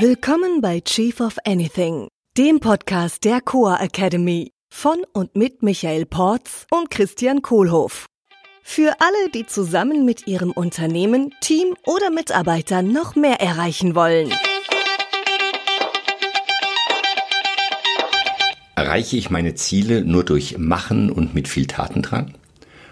[0.00, 6.66] Willkommen bei Chief of Anything, dem Podcast der Coa Academy von und mit Michael Porz
[6.72, 8.06] und Christian Kohlhoff.
[8.64, 14.32] Für alle, die zusammen mit ihrem Unternehmen, Team oder Mitarbeitern noch mehr erreichen wollen.
[18.74, 22.34] Erreiche ich meine Ziele nur durch Machen und mit viel Tatendrang?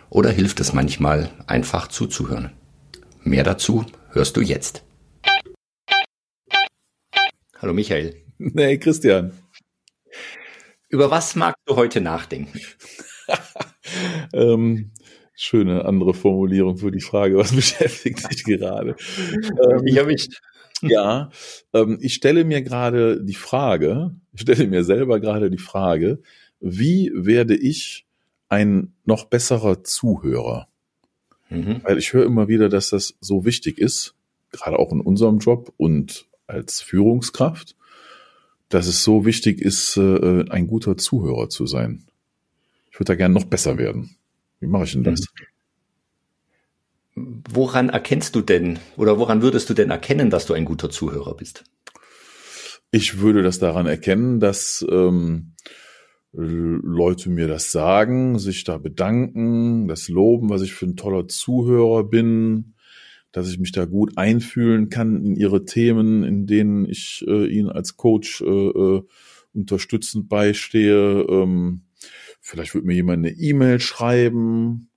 [0.09, 2.53] Oder hilft es manchmal, einfach zuzuhören?
[3.25, 4.85] Mehr dazu hörst du jetzt.
[7.63, 8.17] Hallo Michael.
[8.39, 9.35] Nee, Christian.
[10.89, 12.59] Über was magst du heute nachdenken?
[14.33, 14.91] ähm,
[15.37, 18.97] schöne andere Formulierung für die Frage, was beschäftigt dich gerade?
[19.31, 20.41] Ähm, ich erwischt.
[20.81, 21.31] Ja,
[21.73, 26.21] ähm, ich stelle mir gerade die Frage, ich stelle mir selber gerade die Frage,
[26.59, 28.07] wie werde ich
[28.49, 30.67] ein noch besserer Zuhörer?
[31.49, 31.81] Mhm.
[31.85, 34.17] Weil ich höre immer wieder, dass das so wichtig ist,
[34.51, 37.77] gerade auch in unserem Job und als Führungskraft,
[38.69, 42.05] dass es so wichtig ist, äh, ein guter Zuhörer zu sein.
[42.91, 44.17] Ich würde da gerne noch besser werden.
[44.61, 45.27] Wie mache ich denn das?
[47.15, 51.35] Woran erkennst du denn oder woran würdest du denn erkennen, dass du ein guter Zuhörer
[51.35, 51.65] bist?
[52.91, 55.53] Ich würde das daran erkennen, dass ähm,
[56.33, 62.05] Leute mir das sagen, sich da bedanken, das loben, was ich für ein toller Zuhörer
[62.05, 62.75] bin,
[63.33, 67.71] dass ich mich da gut einfühlen kann in ihre Themen, in denen ich äh, ihnen
[67.71, 69.03] als Coach äh, äh,
[69.55, 71.27] unterstützend beistehe.
[71.29, 71.83] Ähm,
[72.41, 74.91] vielleicht wird mir jemand eine E-Mail schreiben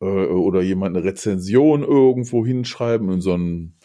[0.00, 3.76] äh, oder jemand eine Rezension irgendwo hinschreiben in so einen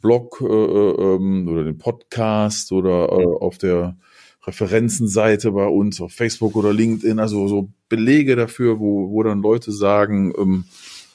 [0.00, 3.96] Blog äh, äh, ähm, oder den Podcast oder äh, auf der
[4.44, 9.70] Referenzenseite bei uns auf Facebook oder LinkedIn, also so Belege dafür, wo, wo dann Leute
[9.70, 10.64] sagen, ähm,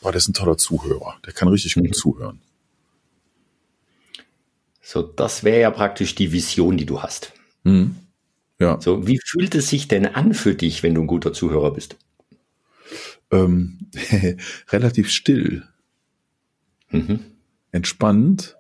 [0.02, 1.18] boah, der ist ein toller Zuhörer.
[1.26, 1.94] Der kann richtig gut mhm.
[1.94, 2.42] zuhören.
[4.82, 7.34] So, das wäre ja praktisch die Vision, die du hast.
[7.64, 7.96] Mhm.
[8.60, 8.80] Ja.
[8.82, 11.98] So, wie fühlt es sich denn an für dich, wenn du ein guter Zuhörer bist?
[13.32, 13.92] Ähm,
[14.70, 15.64] relativ still.
[16.90, 17.20] Mhm.
[17.72, 18.58] Entspannt.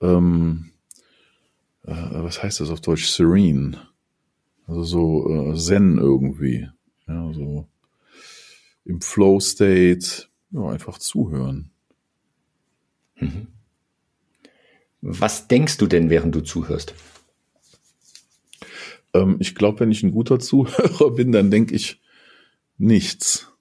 [0.00, 0.70] Ähm,
[1.82, 3.06] äh, was heißt das auf Deutsch?
[3.08, 3.88] Serene.
[4.66, 6.68] Also so äh, Zen irgendwie.
[7.06, 7.66] Ja, so
[8.84, 11.70] im Flow State, ja, einfach zuhören.
[13.16, 13.48] Mhm.
[15.00, 16.94] Was denkst du denn, während du zuhörst?
[19.12, 22.00] Ähm, ich glaube, wenn ich ein guter Zuhörer bin, dann denke ich
[22.78, 23.52] nichts.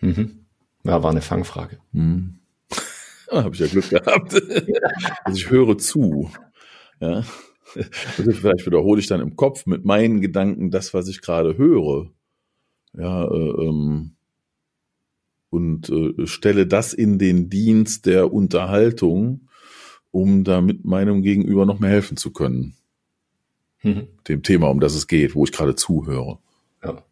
[0.00, 0.46] Mhm.
[0.84, 1.78] Ja, war eine Fangfrage.
[1.92, 2.38] Mhm.
[3.30, 4.34] Habe ich ja Glück gehabt.
[5.24, 6.30] also ich höre zu.
[7.00, 7.24] Ja.
[8.18, 12.10] Also vielleicht wiederhole ich dann im Kopf mit meinen Gedanken das, was ich gerade höre.
[12.94, 14.16] Ja, äh, ähm,
[15.52, 19.48] und äh, stelle das in den Dienst der Unterhaltung,
[20.10, 22.74] um damit meinem Gegenüber noch mehr helfen zu können.
[23.82, 24.08] Mhm.
[24.28, 26.38] Dem Thema, um das es geht, wo ich gerade zuhöre.
[26.82, 27.04] Ja.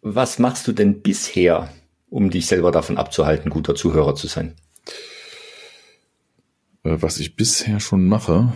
[0.00, 1.70] Was machst du denn bisher,
[2.08, 4.54] um dich selber davon abzuhalten, guter Zuhörer zu sein?
[6.84, 8.54] Äh, was ich bisher schon mache.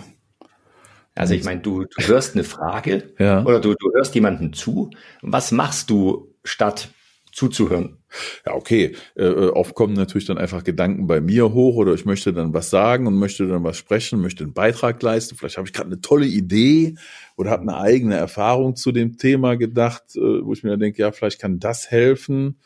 [1.14, 3.44] Also ich meine, du, du hörst eine Frage ja.
[3.44, 4.88] oder du, du hörst jemanden zu.
[5.20, 6.88] Was machst du statt
[7.32, 7.98] zuzuhören.
[8.44, 8.96] Ja, okay.
[9.14, 12.52] Äh, äh, oft kommen natürlich dann einfach Gedanken bei mir hoch oder ich möchte dann
[12.52, 15.36] was sagen und möchte dann was sprechen, möchte einen Beitrag leisten.
[15.36, 16.96] Vielleicht habe ich gerade eine tolle Idee
[17.36, 21.02] oder habe eine eigene Erfahrung zu dem Thema gedacht, äh, wo ich mir dann denke,
[21.02, 22.58] ja, vielleicht kann das helfen.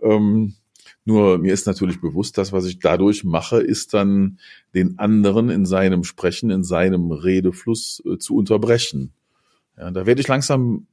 [0.00, 0.54] Ähm,
[1.04, 4.38] nur mir ist natürlich bewusst, dass was ich dadurch mache, ist dann
[4.74, 9.12] den anderen in seinem Sprechen, in seinem Redefluss äh, zu unterbrechen.
[9.78, 10.86] Ja, da werde ich langsam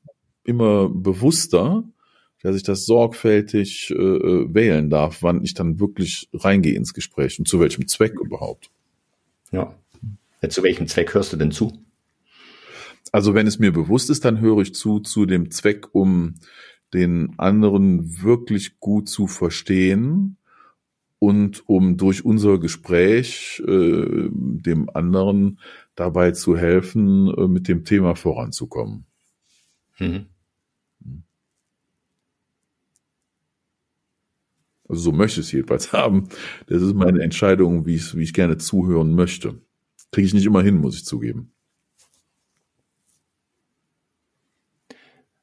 [0.43, 1.83] immer bewusster
[2.45, 7.39] dass ich das sorgfältig äh, äh, wählen darf, wann ich dann wirklich reingehe ins Gespräch
[7.39, 8.69] und zu welchem Zweck überhaupt.
[9.51, 9.73] Ja.
[10.43, 10.49] ja.
[10.49, 11.73] Zu welchem Zweck hörst du denn zu?
[13.11, 16.35] Also wenn es mir bewusst ist, dann höre ich zu zu dem Zweck, um
[16.93, 20.37] den anderen wirklich gut zu verstehen
[21.17, 25.59] und um durch unser Gespräch äh, dem anderen
[25.95, 29.05] dabei zu helfen, äh, mit dem Thema voranzukommen.
[29.97, 30.27] Mhm.
[34.87, 36.29] Also so möchte ich es jedenfalls haben.
[36.67, 39.55] Das ist meine Entscheidung, wie ich, wie ich gerne zuhören möchte.
[40.11, 41.51] Kriege ich nicht immer hin, muss ich zugeben.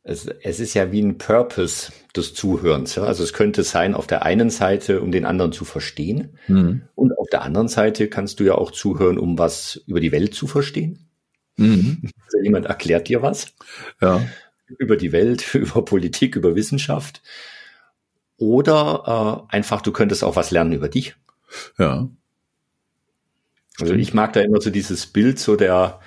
[0.05, 2.97] Es, es ist ja wie ein Purpose des Zuhörens.
[2.97, 3.05] Ja?
[3.05, 6.39] Also es könnte sein, auf der einen Seite, um den anderen zu verstehen.
[6.49, 6.83] Mhm.
[6.95, 10.35] Und auf der anderen Seite kannst du ja auch zuhören, um was über die Welt
[10.35, 11.09] zu verstehen.
[11.57, 12.03] Mhm.
[12.25, 13.55] Also jemand erklärt dir was.
[14.01, 14.27] Ja.
[14.79, 17.23] Über die Welt, über Politik, über Wissenschaft.
[18.43, 21.15] Oder äh, einfach, du könntest auch was lernen über dich.
[21.79, 22.09] Ja.
[23.79, 26.01] Also ich mag da immer so dieses Bild, so der,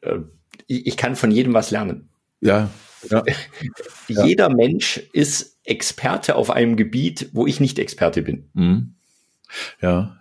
[0.00, 0.18] äh,
[0.66, 2.08] ich, ich kann von jedem was lernen.
[2.40, 2.68] Ja.
[3.08, 3.22] ja.
[4.08, 4.54] Jeder ja.
[4.56, 8.50] Mensch ist Experte auf einem Gebiet, wo ich nicht Experte bin.
[8.54, 8.96] Mhm.
[9.80, 10.16] Ja.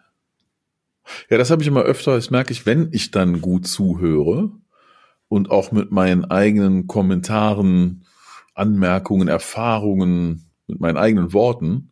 [1.31, 4.51] Ja, das habe ich immer öfter, das merke ich, wenn ich dann gut zuhöre
[5.27, 8.06] und auch mit meinen eigenen Kommentaren,
[8.53, 11.92] Anmerkungen, Erfahrungen, mit meinen eigenen Worten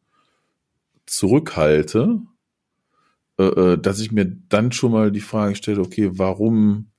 [1.05, 2.21] zurückhalte,
[3.39, 6.91] äh, äh dass ich mir dann schon mal die Frage stelle, okay, warum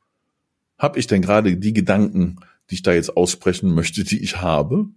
[0.79, 2.37] habe ich denn gerade die Gedanken,
[2.71, 4.89] die ich da jetzt aussprechen möchte, die ich habe?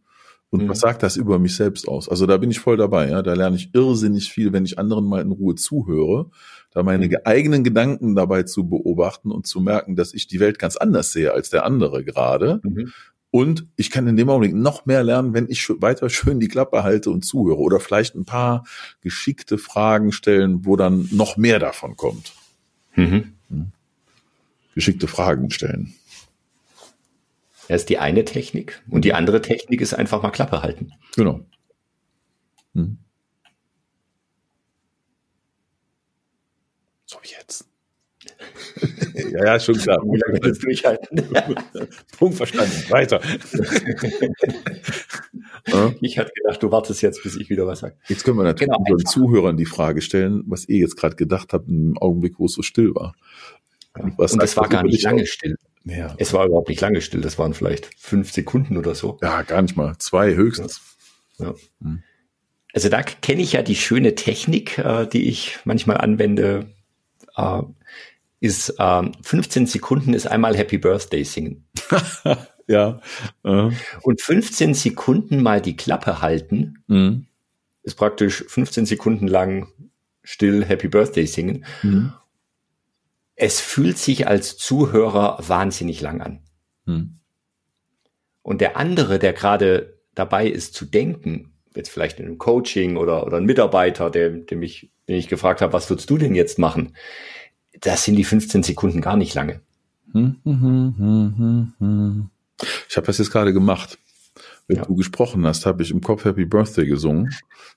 [0.52, 0.70] Und mhm.
[0.70, 2.10] was sagt das über mich selbst aus?
[2.10, 3.10] Also da bin ich voll dabei.
[3.10, 3.22] Ja?
[3.22, 6.30] Da lerne ich irrsinnig viel, wenn ich anderen mal in Ruhe zuhöre,
[6.72, 7.16] da meine mhm.
[7.24, 11.34] eigenen Gedanken dabei zu beobachten und zu merken, dass ich die Welt ganz anders sehe
[11.34, 12.60] als der andere gerade.
[12.64, 12.92] Mhm.
[13.32, 16.84] Und ich kann in dem Augenblick noch mehr lernen, wenn ich weiter schön die Klappe
[16.84, 18.66] halte und zuhöre oder vielleicht ein paar
[19.00, 22.34] geschickte Fragen stellen, wo dann noch mehr davon kommt.
[22.96, 23.34] Mhm.
[23.50, 23.72] Hm?
[24.76, 25.94] Geschickte Fragen stellen.
[27.70, 28.84] Das ist die eine Technik.
[28.90, 30.92] Und die andere Technik ist einfach mal Klappe halten.
[31.16, 31.46] Genau.
[32.74, 32.98] Hm.
[37.06, 37.71] So jetzt.
[39.32, 40.02] ja, ja, schon klar.
[40.04, 41.20] Wie lange du durchhalten?
[42.18, 42.84] Punkt verstanden.
[42.90, 43.22] Weiter.
[46.02, 47.96] ich hatte gedacht, du wartest jetzt, bis ich wieder was sage.
[48.08, 51.54] Jetzt können wir natürlich genau, unseren Zuhörern die Frage stellen, was ihr jetzt gerade gedacht
[51.54, 53.14] habt im Augenblick, wo es so still war.
[53.98, 55.56] Und, was Und das war gar nicht lange still.
[55.84, 56.16] Ja.
[56.18, 59.18] Es war überhaupt nicht lange still, das waren vielleicht fünf Sekunden oder so.
[59.22, 59.98] Ja, gar nicht mal.
[59.98, 60.82] Zwei höchstens.
[61.40, 61.56] Ja.
[61.82, 62.04] Hm.
[62.74, 66.74] Also da kenne ich ja die schöne Technik, äh, die ich manchmal anwende,
[67.36, 67.62] äh,
[68.42, 71.66] ist äh, 15 Sekunden ist einmal Happy Birthday singen.
[72.68, 73.00] ja.
[73.46, 73.72] Uh.
[74.02, 77.28] Und 15 Sekunden mal die Klappe halten, mhm.
[77.84, 79.70] ist praktisch 15 Sekunden lang
[80.24, 81.66] still Happy Birthday singen.
[81.82, 82.12] Mhm
[83.42, 86.44] es fühlt sich als Zuhörer wahnsinnig lang an.
[86.86, 87.18] Hm.
[88.44, 93.26] Und der andere, der gerade dabei ist zu denken, jetzt vielleicht in einem Coaching oder,
[93.26, 96.60] oder ein Mitarbeiter, der, der mich, den ich gefragt habe, was würdest du denn jetzt
[96.60, 96.96] machen?
[97.82, 99.62] Das sind die 15 Sekunden gar nicht lange.
[100.14, 102.30] Hm, hm,
[102.90, 103.98] ich habe das jetzt gerade gemacht.
[104.68, 104.86] Wenn ja.
[104.86, 107.34] du gesprochen hast, habe ich im Kopf Happy Birthday gesungen.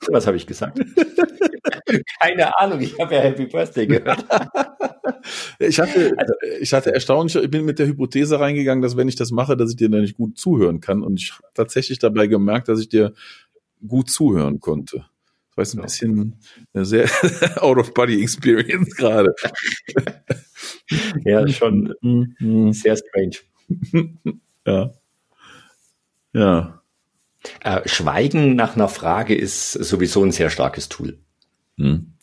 [0.09, 0.79] Was habe ich gesagt?
[2.21, 4.25] Keine Ahnung, ich habe ja Happy Birthday gehört.
[5.59, 9.17] ich hatte, also, ich hatte erstaunlich, ich bin mit der Hypothese reingegangen, dass wenn ich
[9.17, 11.03] das mache, dass ich dir dann nicht gut zuhören kann.
[11.03, 13.13] Und ich habe tatsächlich dabei gemerkt, dass ich dir
[13.87, 15.07] gut zuhören konnte.
[15.57, 16.37] Das war ein bisschen
[16.73, 17.09] eine sehr
[17.63, 19.35] out-of-body-Experience gerade.
[21.25, 22.73] ja, schon mhm.
[22.73, 23.37] sehr strange.
[24.67, 24.93] ja.
[26.33, 26.83] Ja.
[27.61, 31.19] Äh, Schweigen nach einer Frage ist sowieso ein sehr starkes Tool.
[31.79, 32.15] Hm.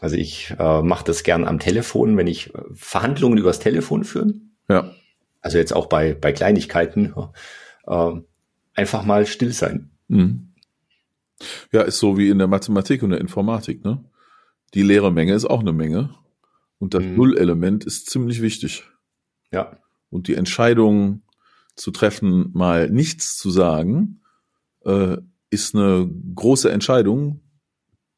[0.00, 4.56] Also ich äh, mache das gern am Telefon, wenn ich äh, Verhandlungen übers Telefon führen.
[4.68, 4.92] Ja.
[5.40, 7.12] Also jetzt auch bei, bei Kleinigkeiten.
[7.86, 8.12] Äh,
[8.74, 9.90] einfach mal still sein.
[10.08, 10.51] Hm.
[11.72, 14.04] Ja, ist so wie in der Mathematik und der Informatik, ne?
[14.74, 16.14] Die leere Menge ist auch eine Menge.
[16.78, 17.16] Und das hm.
[17.16, 18.84] Nullelement ist ziemlich wichtig.
[19.52, 19.78] Ja.
[20.10, 21.22] Und die Entscheidung
[21.76, 24.22] zu treffen, mal nichts zu sagen,
[24.84, 25.18] äh,
[25.50, 27.40] ist eine große Entscheidung,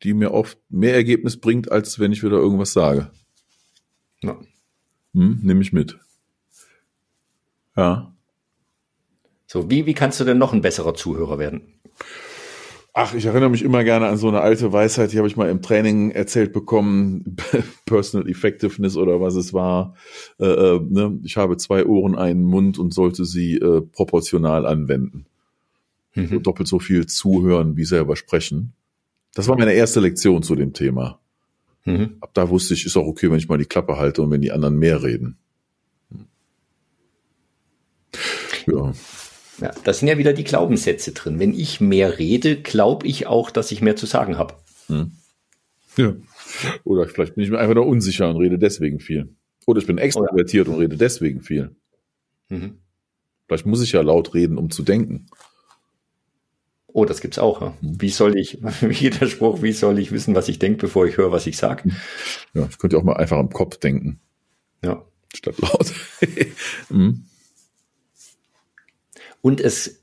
[0.03, 3.11] die mir oft mehr Ergebnis bringt, als wenn ich wieder irgendwas sage.
[4.23, 4.39] Ja.
[5.13, 5.99] Hm, nehme ich mit.
[7.77, 8.15] Ja.
[9.47, 11.81] So, wie, wie kannst du denn noch ein besserer Zuhörer werden?
[12.97, 15.51] Ach, ich erinnere mich immer gerne an so eine alte Weisheit, die habe ich mal
[15.51, 17.37] im Training erzählt bekommen,
[17.87, 19.97] Personal Effectiveness oder was es war.
[20.39, 21.19] Äh, äh, ne?
[21.25, 25.27] Ich habe zwei Ohren, einen Mund und sollte sie äh, proportional anwenden.
[26.15, 26.29] Mhm.
[26.29, 28.75] So doppelt so viel zuhören wie selber sprechen.
[29.35, 31.19] Das war meine erste Lektion zu dem Thema.
[31.85, 32.19] Mhm.
[32.21, 34.41] Ab da wusste ich, ist auch okay, wenn ich mal die Klappe halte und wenn
[34.41, 35.37] die anderen mehr reden.
[38.69, 38.93] Ja.
[39.61, 41.39] Ja, da sind ja wieder die Glaubenssätze drin.
[41.39, 44.55] Wenn ich mehr rede, glaube ich auch, dass ich mehr zu sagen habe.
[44.89, 45.13] Hm.
[45.97, 46.15] Ja.
[46.85, 49.35] Oder vielleicht bin ich mir einfach nur unsicher und rede deswegen viel.
[49.67, 51.75] Oder ich bin extrovertiert und rede deswegen viel.
[52.49, 52.79] Mhm.
[53.47, 55.27] Vielleicht muss ich ja laut reden, um zu denken.
[56.87, 57.61] Oh, das gibt's auch.
[57.61, 57.75] Ja.
[57.81, 61.17] Wie soll ich, wie der Spruch, wie soll ich wissen, was ich denke, bevor ich
[61.17, 61.91] höre, was ich sage?
[62.55, 64.21] Ja, ich könnte auch mal einfach am Kopf denken.
[64.83, 65.05] Ja.
[65.35, 65.93] Statt laut.
[66.91, 67.24] mhm.
[69.45, 70.03] Und es,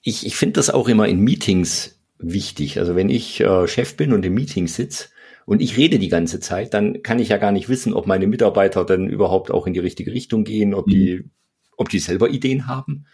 [0.00, 2.78] ich, ich finde das auch immer in Meetings wichtig.
[2.78, 5.08] Also wenn ich äh, Chef bin und im Meeting sitze
[5.44, 8.28] und ich rede die ganze Zeit, dann kann ich ja gar nicht wissen, ob meine
[8.28, 10.90] Mitarbeiter dann überhaupt auch in die richtige Richtung gehen, ob mhm.
[10.92, 11.30] die,
[11.76, 13.06] ob die selber Ideen haben.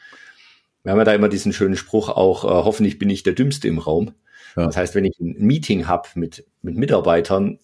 [0.82, 3.66] Wir haben ja da immer diesen schönen Spruch auch, äh, hoffentlich bin ich der Dümmste
[3.66, 4.12] im Raum.
[4.58, 4.66] Ja.
[4.66, 7.60] Das heißt, wenn ich ein Meeting habe mit, mit Mitarbeitern,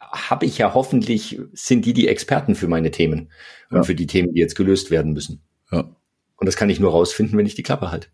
[0.00, 3.30] habe ich ja hoffentlich, sind die die Experten für meine Themen
[3.68, 3.82] und ja.
[3.82, 5.42] für die Themen, die jetzt gelöst werden müssen.
[5.70, 5.94] Ja.
[6.40, 8.08] Und das kann ich nur rausfinden, wenn ich die Klappe halte.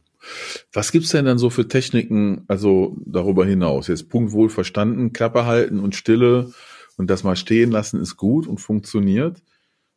[0.73, 3.87] Was gibt's denn dann so für Techniken, also darüber hinaus?
[3.87, 6.53] Jetzt Punkt wohl verstanden, Klappe halten und Stille
[6.97, 9.43] und das mal stehen lassen ist gut und funktioniert.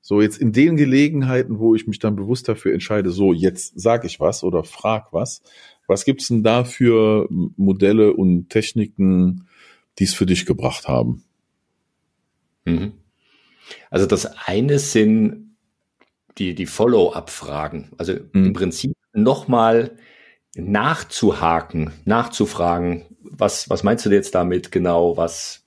[0.01, 4.05] So, jetzt in den Gelegenheiten, wo ich mich dann bewusst dafür entscheide, so, jetzt sag
[4.05, 5.41] ich was oder frag was,
[5.88, 9.48] was gibt's denn da für Modelle und Techniken,
[9.98, 11.24] die es für dich gebracht haben?
[12.65, 12.93] Mhm.
[13.89, 15.48] Also das eine sind
[16.39, 17.91] die, die Follow-up-Fragen.
[17.98, 18.46] Also mhm.
[18.46, 19.98] im Prinzip nochmal
[20.55, 25.65] nachzuhaken, nachzufragen, was, was meinst du jetzt damit genau, was,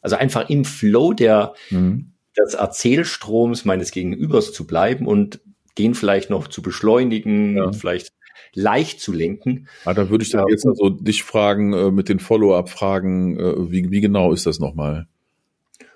[0.00, 2.12] also einfach im Flow der, mhm.
[2.36, 5.40] des Erzählstroms meines Gegenübers zu bleiben und
[5.78, 7.72] den vielleicht noch zu beschleunigen, ja.
[7.72, 8.12] vielleicht
[8.54, 9.68] leicht zu lenken.
[9.84, 13.90] Ah, da würde ich dann jetzt also dich fragen, äh, mit den Follow-up-Fragen, äh, wie,
[13.90, 15.06] wie genau ist das nochmal?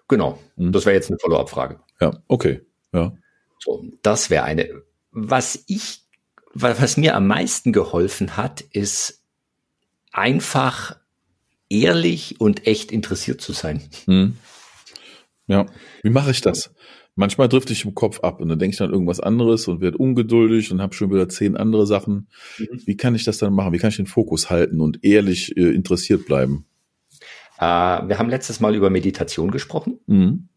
[0.08, 0.72] Genau, mhm.
[0.72, 1.80] das wäre jetzt eine Follow-up-Frage.
[2.00, 2.60] Ja, okay,
[2.92, 3.16] ja.
[3.64, 4.82] So, das wäre eine.
[5.12, 6.02] Was ich,
[6.52, 9.22] was mir am meisten geholfen hat, ist
[10.10, 10.96] einfach
[11.68, 13.82] ehrlich und echt interessiert zu sein.
[14.06, 14.36] Mhm.
[15.46, 15.66] Ja,
[16.02, 16.74] wie mache ich das?
[17.14, 19.98] Manchmal drifte ich im Kopf ab und dann denke ich an irgendwas anderes und werde
[19.98, 22.26] ungeduldig und habe schon wieder zehn andere Sachen.
[22.58, 22.82] Mhm.
[22.84, 23.72] Wie kann ich das dann machen?
[23.72, 26.66] Wie kann ich den Fokus halten und ehrlich äh, interessiert bleiben?
[27.58, 30.00] Äh, wir haben letztes Mal über Meditation gesprochen.
[30.06, 30.48] Mhm.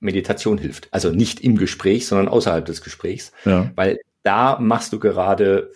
[0.00, 0.88] Meditation hilft.
[0.92, 3.32] Also nicht im Gespräch, sondern außerhalb des Gesprächs.
[3.44, 3.70] Ja.
[3.74, 5.70] Weil da machst du gerade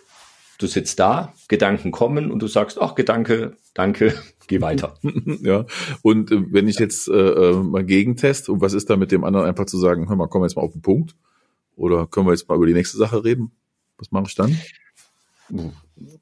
[0.63, 4.15] du sitzt da, Gedanken kommen und du sagst, ach, Gedanke, danke,
[4.47, 4.97] geh weiter.
[5.43, 5.67] ja,
[6.03, 9.25] und äh, wenn ich jetzt äh, äh, mal gegentest, und was ist da mit dem
[9.25, 11.17] anderen einfach zu sagen, hör mal, kommen wir jetzt mal auf den Punkt?
[11.75, 13.51] Oder können wir jetzt mal über die nächste Sache reden?
[13.99, 14.59] Was mache ich dann?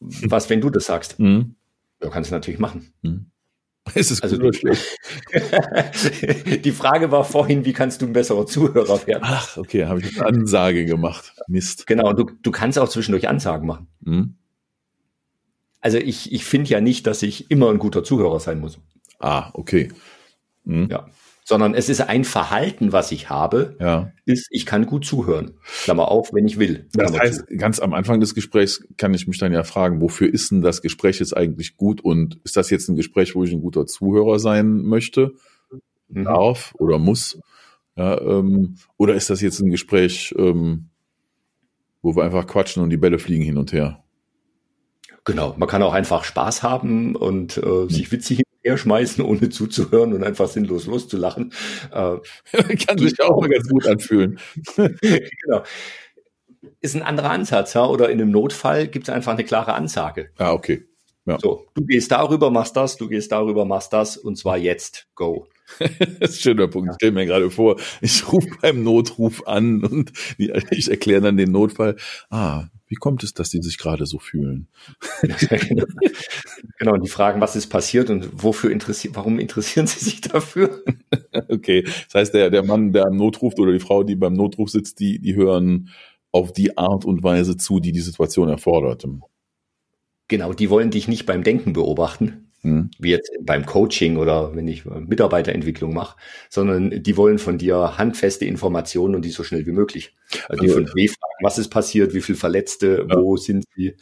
[0.00, 1.18] Was, wenn du das sagst?
[1.18, 1.56] Mhm.
[2.02, 2.92] Ja, kannst du natürlich machen.
[3.02, 3.26] Mhm.
[3.94, 4.98] Ist es also gut oder schlecht?
[6.64, 9.22] die Frage war vorhin, wie kannst du ein besserer Zuhörer werden?
[9.24, 11.34] Ach, okay, habe ich eine Ansage gemacht.
[11.48, 11.86] Mist.
[11.86, 13.88] Genau, du, du kannst auch zwischendurch Ansagen machen.
[14.00, 14.34] Mhm.
[15.80, 18.78] Also ich, ich finde ja nicht, dass ich immer ein guter Zuhörer sein muss.
[19.18, 19.90] Ah, okay.
[20.64, 20.88] Mhm.
[20.90, 21.06] Ja
[21.50, 24.12] sondern es ist ein Verhalten, was ich habe, ja.
[24.24, 25.54] ist, ich kann gut zuhören.
[25.82, 26.86] Klammer auf, wenn ich will.
[26.92, 27.56] Klammer das heißt, zu.
[27.56, 30.80] ganz am Anfang des Gesprächs kann ich mich dann ja fragen, wofür ist denn das
[30.80, 34.38] Gespräch jetzt eigentlich gut und ist das jetzt ein Gespräch, wo ich ein guter Zuhörer
[34.38, 35.32] sein möchte,
[36.08, 36.22] mhm.
[36.22, 37.40] darf oder muss?
[37.96, 40.90] Ja, ähm, oder ist das jetzt ein Gespräch, ähm,
[42.00, 44.04] wo wir einfach quatschen und die Bälle fliegen hin und her?
[45.24, 47.90] Genau, man kann auch einfach Spaß haben und äh, mhm.
[47.90, 51.52] sich witzig herschmeißen, ohne zuzuhören und einfach sinnlos loszulachen.
[51.92, 54.38] Äh, Kann sich auch mal ganz gut anfühlen.
[54.76, 55.62] genau.
[56.80, 57.86] Ist ein anderer Ansatz, ja.
[57.86, 60.30] Oder in einem Notfall gibt es einfach eine klare Ansage.
[60.38, 60.84] Ah, okay.
[61.26, 61.38] Ja.
[61.40, 65.08] So, du gehst darüber, machst das, du gehst darüber, machst das und zwar jetzt.
[65.14, 65.48] Go.
[65.78, 65.88] das
[66.30, 66.90] ist ein schöner Punkt.
[66.90, 71.52] Ich stelle mir gerade vor, ich rufe beim Notruf an und ich erkläre dann den
[71.52, 71.96] Notfall.
[72.30, 74.66] Ah, wie kommt es, dass die sich gerade so fühlen?
[76.78, 80.82] genau, und die fragen, was ist passiert und wofür interessiert, warum interessieren sie sich dafür?
[81.48, 84.70] okay, das heißt, der, der Mann, der am Notruf oder die Frau, die beim Notruf
[84.70, 85.90] sitzt, die, die hören
[86.32, 89.04] auf die Art und Weise zu, die die Situation erfordert.
[90.26, 92.90] Genau, die wollen dich nicht beim Denken beobachten, hm.
[92.98, 96.16] wie jetzt beim Coaching oder wenn ich Mitarbeiterentwicklung mache,
[96.48, 100.14] sondern die wollen von dir handfeste Informationen und die so schnell wie möglich.
[100.48, 103.16] Also, die also, von W fragen, was ist passiert, wie viele Verletzte, ja.
[103.16, 103.96] wo sind sie?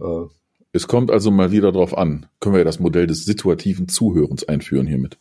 [0.00, 0.26] Äh,
[0.72, 2.26] es kommt also mal wieder drauf an.
[2.40, 5.18] Können wir ja das Modell des situativen Zuhörens einführen hiermit?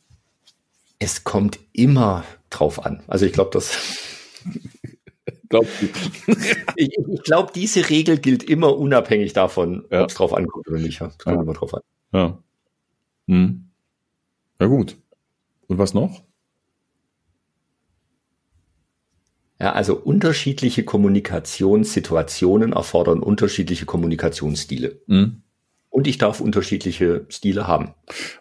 [1.00, 3.01] Es kommt immer drauf an.
[3.07, 3.77] Also ich glaube, das
[5.50, 5.65] Glaub,
[6.75, 10.03] ich, ich glaube, diese Regel gilt immer unabhängig davon, ja.
[10.03, 11.01] ob es drauf ankommt oder nicht.
[11.01, 11.41] Es kommt ja.
[11.41, 11.81] immer drauf an.
[12.13, 12.43] Ja.
[13.27, 13.69] Hm.
[14.60, 14.98] Ja gut.
[15.67, 16.24] Und was noch?
[19.60, 25.01] Ja, also unterschiedliche Kommunikationssituationen erfordern unterschiedliche Kommunikationsstile.
[25.07, 25.41] Mhm.
[25.89, 27.96] Und ich darf unterschiedliche Stile haben.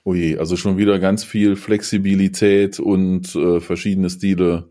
[0.05, 4.69] Oh je, also schon wieder ganz viel Flexibilität und äh, verschiedene Stile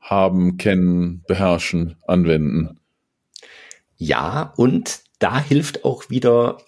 [0.00, 2.78] haben, kennen, beherrschen, anwenden.
[3.96, 6.58] Ja, und da hilft auch wieder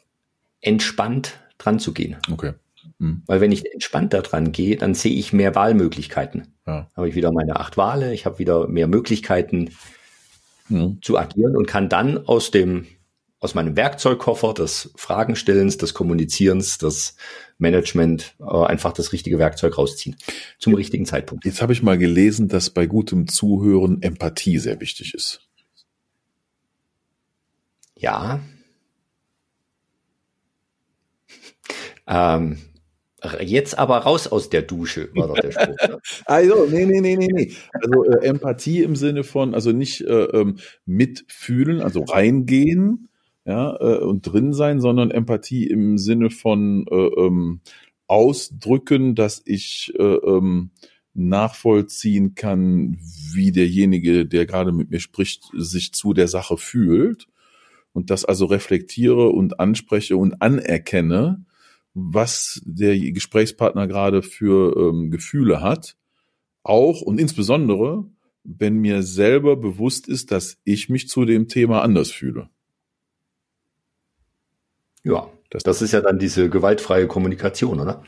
[0.63, 2.17] entspannt dran zu gehen.
[2.33, 2.55] Okay.
[2.99, 3.23] Mhm.
[3.27, 6.55] Weil wenn ich entspannt da dran gehe, dann sehe ich mehr Wahlmöglichkeiten.
[6.67, 6.89] Ja.
[6.97, 9.71] Habe ich wieder meine acht Wale, ich habe wieder mehr Möglichkeiten
[10.69, 10.99] mhm.
[11.03, 12.87] zu agieren und kann dann aus dem
[13.41, 17.17] aus meinem Werkzeugkoffer des Fragenstellens, des Kommunizierens, des
[17.59, 20.17] Management äh, einfach das richtige Werkzeug rausziehen
[20.59, 21.45] zum richtigen Zeitpunkt.
[21.45, 25.41] Jetzt habe ich mal gelesen, dass bei gutem Zuhören Empathie sehr wichtig ist.
[27.97, 28.41] Ja.
[32.09, 32.59] Ähm,
[33.41, 35.89] Jetzt aber raus aus der Dusche, war doch der Spruch.
[35.89, 35.99] Ne?
[36.25, 37.53] also, nee, nee, nee, nee, nee.
[37.73, 43.09] Also äh, Empathie im Sinne von, also nicht äh, ähm, mitfühlen, also reingehen,
[43.45, 47.61] ja, äh, und drin sein, sondern Empathie im Sinne von äh, ähm,
[48.07, 50.71] ausdrücken, dass ich äh, ähm,
[51.13, 52.99] nachvollziehen kann,
[53.33, 57.27] wie derjenige, der gerade mit mir spricht, sich zu der Sache fühlt
[57.93, 61.45] und das also reflektiere und anspreche und anerkenne,
[62.01, 65.97] was der Gesprächspartner gerade für ähm, Gefühle hat,
[66.63, 68.05] auch und insbesondere,
[68.45, 72.49] wenn mir selber bewusst ist, dass ich mich zu dem Thema anders fühle.
[75.05, 78.03] Ja, das, das ist ja dann diese gewaltfreie Kommunikation, oder?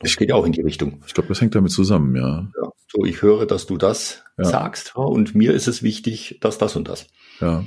[0.00, 1.02] Das geht ja auch in die Richtung.
[1.06, 2.50] Ich glaube, das hängt damit zusammen, ja.
[2.60, 2.72] ja.
[2.88, 4.44] So, ich höre, dass du das ja.
[4.44, 7.06] sagst und mir ist es wichtig, dass das und das.
[7.40, 7.64] Ja.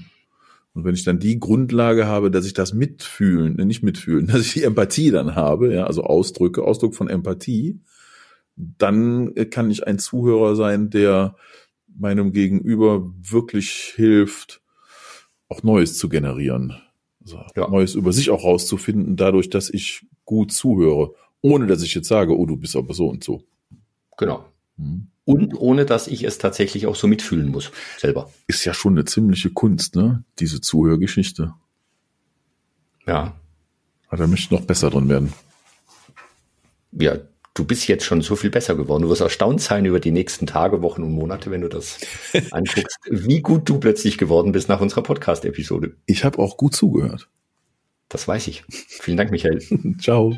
[0.75, 4.53] Und wenn ich dann die Grundlage habe, dass ich das mitfühlen, nicht mitfühlen, dass ich
[4.53, 7.79] die Empathie dann habe, ja, also Ausdrücke, Ausdruck von Empathie,
[8.57, 11.35] dann kann ich ein Zuhörer sein, der
[11.97, 14.61] meinem Gegenüber wirklich hilft,
[15.47, 16.75] auch Neues zu generieren.
[17.21, 17.69] Also ja.
[17.69, 22.37] Neues über sich auch rauszufinden, dadurch, dass ich gut zuhöre, ohne dass ich jetzt sage,
[22.37, 23.43] oh, du bist aber so und so.
[24.17, 24.45] Genau.
[24.77, 25.07] Hm.
[25.25, 28.31] Und ohne dass ich es tatsächlich auch so mitfühlen muss, selber.
[28.47, 30.23] Ist ja schon eine ziemliche Kunst, ne?
[30.39, 31.53] Diese Zuhörgeschichte.
[33.07, 33.35] Ja.
[34.07, 35.33] Aber da möchte ich noch besser drin werden.
[36.91, 37.17] Ja,
[37.55, 39.01] du bist jetzt schon so viel besser geworden.
[39.03, 41.97] Du wirst erstaunt sein über die nächsten Tage, Wochen und Monate, wenn du das
[42.51, 45.95] anguckst, wie gut du plötzlich geworden bist nach unserer Podcast-Episode.
[46.05, 47.29] Ich habe auch gut zugehört.
[48.09, 48.63] Das weiß ich.
[48.69, 49.59] Vielen Dank, Michael.
[49.99, 50.37] Ciao.